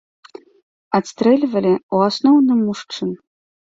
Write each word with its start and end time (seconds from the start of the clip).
Адстрэльвалі 0.99 1.73
ў 1.95 1.97
асноўным 2.09 2.59
мужчын. 2.71 3.09